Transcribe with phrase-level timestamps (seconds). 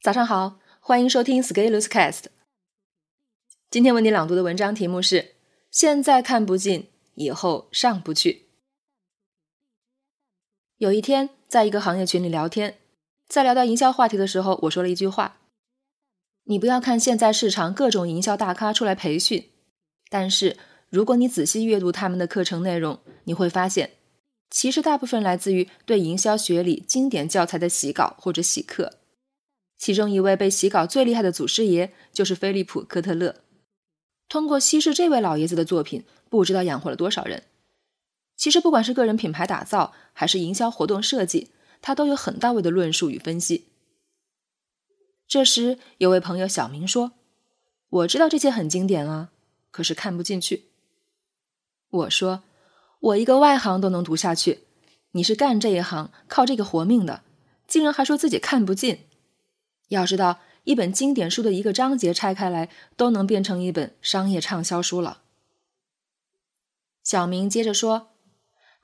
[0.00, 2.26] 早上好，欢迎收听 Scaleless Cast。
[3.68, 5.34] 今天为你朗读的文章题目是：
[5.72, 6.86] 现在看不进，
[7.16, 8.46] 以后上不去。
[10.76, 12.78] 有一天，在一个行业群里聊天，
[13.26, 15.40] 在聊到营销话题的时候，我说了一句话
[16.46, 19.50] ：“你不要看现在市场各种营销大咖出来培训，
[20.08, 20.56] 但是
[20.90, 23.94] 如果你仔细阅读他们的课程内容，你会发现，
[24.48, 28.94] 其实大部分来自于对营销学里经典教材的洗稿或者洗课。”
[29.78, 33.36] 其中一位被洗稿最厉害的祖师爷就是菲利普·科特勒。
[34.28, 37.44] 通过稀释这位老爷子的作品，不知道养活了多少人。
[38.36, 43.68] 其实，不管是个人品牌打造，还是营销活动设计，他都有很到位的论述与分析。
[45.26, 47.12] 这时，有位朋友小明说
[47.88, 49.30] ：“我知道这些很经典啊，
[49.70, 50.64] 可是看不进去。”
[51.90, 52.42] 我说
[53.00, 54.64] ：“我一个外行都能读下去，
[55.12, 57.22] 你是干这一行，靠这个活命的，
[57.66, 59.00] 竟然还说自己看不进。”
[59.88, 65.22] 要知道，一本经典书的一个章节拆开来，都能变成一本商业畅销书了。
[67.02, 68.10] 小明接着说：“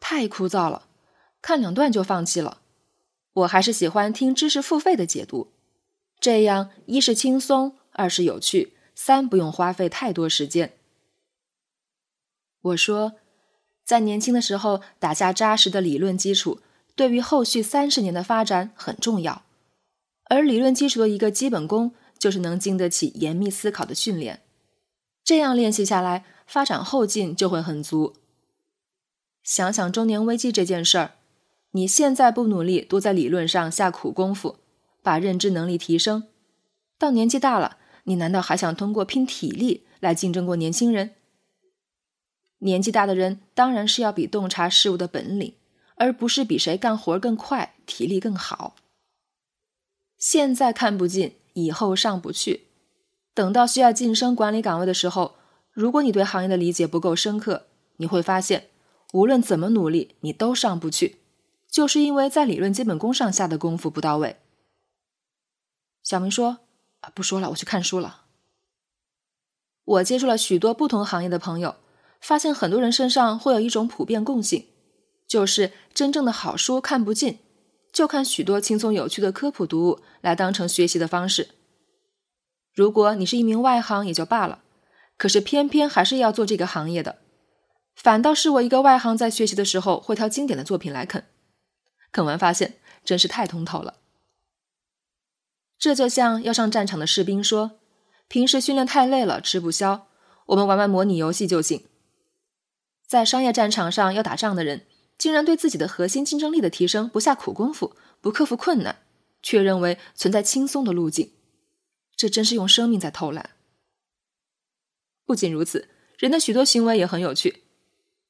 [0.01, 0.89] 太枯燥了，
[1.43, 2.63] 看两段就放弃了。
[3.35, 5.53] 我还是喜欢听知识付费的解读，
[6.19, 10.73] 这样一是轻松，二是有趣，三不用花费太多时间。”
[12.63, 13.17] 我说
[13.85, 16.61] ：“在年轻的时候打下扎实的理论基础，
[16.97, 19.43] 对于后续三十年的发展很重要。”
[20.25, 24.43] 而理论基础的一个基本功，就是能经得起严密思考的训练。
[25.23, 28.15] 这样练习下来，发展后劲就会很足。
[29.43, 31.13] 想想中年危机这件事儿，
[31.73, 34.59] 你现在不努力，多在理论上下苦功夫，
[35.03, 36.25] 把认知能力提升，
[36.99, 41.11] 到年纪大了，你难道还想通过拼体力来竞争过年轻人？
[42.61, 45.55] 年纪大的人当然是要比洞察事物的本领，
[45.97, 48.77] 而不是比谁干活更快、体力更好。
[50.25, 52.69] 现在看不进，以后上不去。
[53.35, 55.35] 等到需要晋升管理岗位的时候，
[55.71, 57.67] 如果你对行业的理解不够深刻，
[57.99, 58.71] 你会发现，
[59.13, 61.19] 无论怎么努力，你都上不去，
[61.69, 64.39] 就是因为在理论基本功上下的功夫不到位。
[66.03, 66.61] 小明说
[67.05, 68.23] ：“啊，不说了，我去看书了。”
[69.85, 71.77] 我接触了许多不同行业的朋友，
[72.19, 74.69] 发现很多人身上会有一种普遍共性，
[75.27, 77.41] 就是真正的好书看不进。
[77.95, 81.51] 就看许多轻松有趣的科普读物来当成学习的方式。
[82.75, 84.65] 如果你是一名外行也就罢了，
[85.17, 87.19] 可是偏偏还是要做这个行业的，
[87.95, 91.25] 反倒是我一个外行在学习的时候会挑经典的作品来啃，
[92.11, 93.95] 啃完发现真是太通透了。
[95.79, 97.79] 这就像要上战场的士兵说
[98.27, 100.09] ：“平时训练太累了，吃不消，
[100.47, 101.85] 我们玩玩模拟游戏就行。”
[103.07, 104.85] 在商业战场上要打仗的人。
[105.25, 108.99] 竟然对自己的核心竞争力的提升不下苦功夫，不克服困难，
[109.43, 111.31] 却认为存在轻松的路径，
[112.15, 113.53] 这真是用生命在偷懒。
[115.25, 117.63] 不仅如此，人的许多行为也很有趣，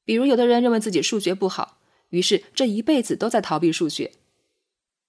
[0.04, 4.12] 比如有的人认为自己数学不好，于是这一辈子都在逃避数学。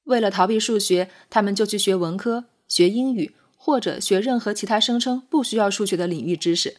[0.06, 6.78] 为了逃避数学，他们就去学文科、学英语，或者学任何其他声称不需要数学的领域知识。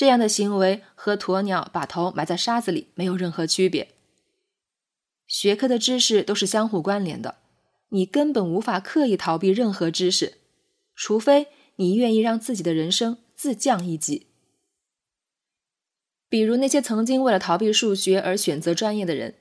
[0.00, 3.90] 这样的行为和鸵鸟把头埋在沙子里没有任何区别。
[5.26, 7.36] 学科的知识都是相互关联的，
[7.90, 10.38] 你根本无法刻意逃避任何知识，
[10.94, 14.28] 除非你愿意让自己的人生自降一级。
[16.30, 19.34] 比如那些曾经为了逃避数学而选择专业的人，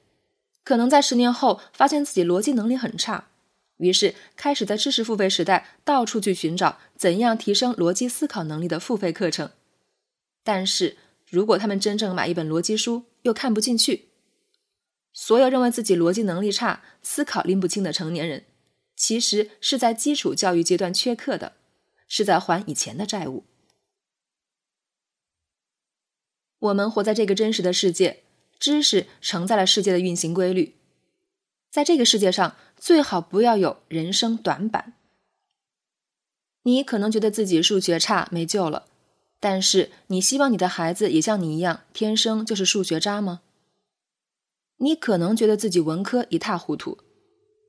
[0.66, 3.30] 可能在十年后发现自己逻辑能力很差，
[3.78, 9.52] 于是开始在知识付费时代到处去寻找怎样提升逻辑思考能力的付费课程。
[10.44, 10.98] 但是
[11.30, 14.10] 如果他们真正买一本逻辑书，又看不进去，
[15.14, 18.46] 所有认为自己逻辑能力差、思考拎不清的成年人，
[18.96, 21.54] 其实是在基础教育阶段缺课的，
[22.08, 23.44] 是在还以前的债务。
[26.60, 28.24] 我们活在这个真实的世界，
[28.60, 30.76] 知识承载了世界的运行规律，
[31.70, 34.94] 在这个世界上，最好不要有人生短板。
[36.64, 38.88] 你可能觉得自己数学差，没救了。
[39.40, 43.42] 但是，你希望你的孩子也像你一样，天生就是数学渣吗？
[44.78, 46.98] 你可能觉得自己文科一塌糊涂，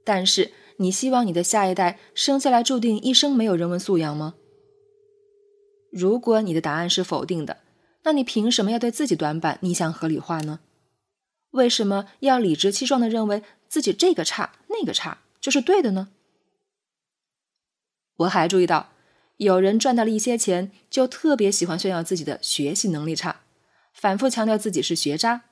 [0.05, 4.35] 但是你希望你的下一代生下来注定一生没有人文素养吗？
[5.93, 7.59] 如果你的答案是否定的，
[8.03, 10.61] 那你凭什么要对自己短板逆向合理化呢？
[11.51, 16.09] 为什么要理直气壮的认为自己这个差那个差就是对的呢？
[18.17, 18.93] 我还注意到。
[19.41, 23.41] 有人赚到了一些钱，就特别喜欢炫耀自己的学习能力差，
[23.95, 25.45] 反复强调自己是学渣，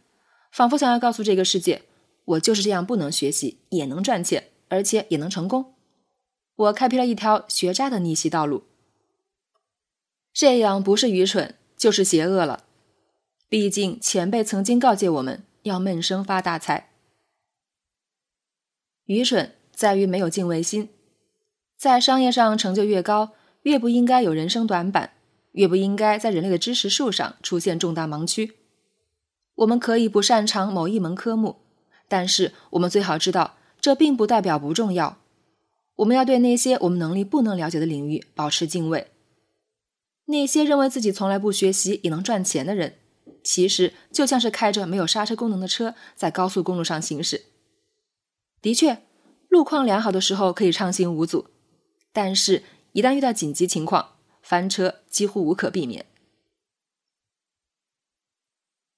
[0.52, 1.85] 仿佛想要告诉这个世界，
[2.26, 5.73] 我就是这样不能学习也能赚钱，而且也能成功。
[6.55, 8.64] 我开辟了一条学渣的逆袭道路。
[10.34, 12.64] 这样不是愚蠢，就是邪恶了。
[13.49, 16.91] 毕竟前辈曾经告诫我们要闷声发大财。
[19.06, 20.91] 愚蠢在于没有敬畏心，
[21.79, 23.32] 在商业上成就越高，
[23.62, 25.12] 越不应该有人生短板，
[25.52, 28.55] 越不应该在人类的知识树上出现重大盲区。
[29.56, 31.56] 我们可以不擅长某一门科目，
[32.06, 35.19] 但是我们最好知道，这并不代表不重要。
[35.96, 39.08] 我们要对那些我们能力不能了解的领域保持敬畏。
[40.26, 42.94] 那些认为自己从来不学习也能赚钱的人，
[43.43, 47.46] 其实就像是开着没有刹车功能的车在高速公路上行驶。
[48.62, 48.99] 的确，
[49.49, 51.46] 路况良好的时候可以畅行无阻，
[52.12, 52.62] 但是，
[52.99, 56.06] 一旦遇到紧急情况，翻车几乎无可避免。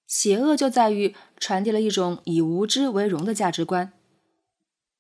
[0.07, 3.93] 邪恶就在于传递了一种以无知为荣的价值观。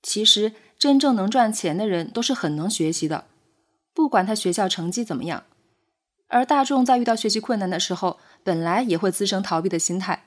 [0.02, 3.24] 其实，真正能赚钱的人都是很能学习的，
[3.94, 5.44] 不管他学校成绩怎么样。
[6.26, 10.26] 而大众在遇到学习困难的时候，本来也会滋生逃避的心态。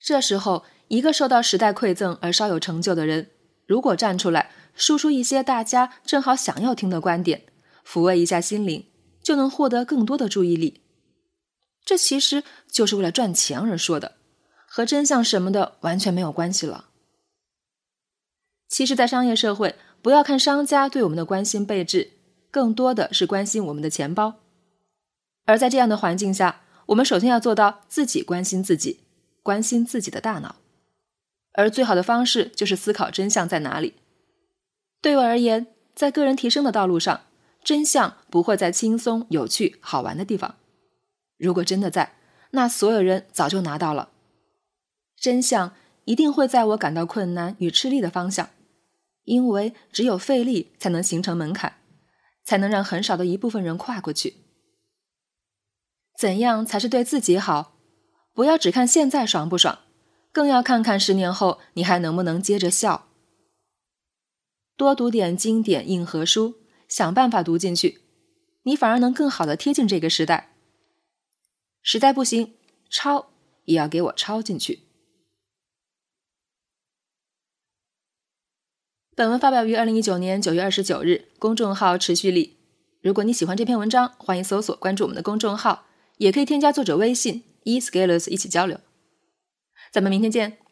[0.00, 3.30] 这时候，一个受到时代馈赠而稍有成就的人。
[3.68, 7.44] 如果站出来输出一些大家正好想要听的观点，
[7.86, 8.86] 抚慰一下心灵，
[9.22, 10.82] 就能获得更多的注意力。
[11.84, 14.16] 这其实就是为了赚钱而说的，
[14.66, 16.88] 和真相什么的完全没有关系了。
[18.68, 22.12] 其实，在商业社会，不要看商家对我们的关心备至，
[22.50, 24.40] 更多的是关心我们的钱包。
[25.44, 29.00] 而在这样的环境下，我们首先要做到自己关心自己，
[29.42, 30.56] 关心自己的大脑。
[31.52, 33.94] 而最好的方式就是思考真相在哪里。
[35.00, 37.20] 对我而言，在个人提升的道路上，
[37.64, 40.56] 真相不会在轻松、有趣、好玩的地方。
[41.38, 42.16] 如果真的在，
[42.50, 44.10] 那所有人早就拿到了。
[45.16, 45.74] 真相
[46.04, 48.50] 一定会在我感到困难与吃力的方向，
[49.24, 51.78] 因为只有费力才能形成门槛，
[52.44, 54.34] 才能让很少的一部分人跨过去。
[56.18, 57.72] 怎样才是对自己好？
[58.34, 59.78] 不要只看现在爽不爽。
[60.30, 63.06] 更要看看十年后你还能不能接着笑。
[64.76, 66.56] 多读点经典硬核书，
[66.88, 68.00] 想办法读进去，
[68.62, 70.56] 你反而能更好的贴近这个时代。
[71.82, 72.54] 实在不行，
[72.88, 73.30] 抄
[73.64, 74.80] 也要给我抄进去。
[79.16, 82.56] 本文发表于二零一九年九月二十九日，公众号持续力。
[83.00, 88.80] 如果你喜欢这篇文章，欢迎搜索关注我们的公众号，也可以添加作者微信 e scalers 一起交流。
[89.92, 90.63] 咱们明天见。